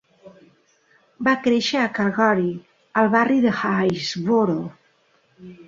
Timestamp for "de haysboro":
3.47-4.59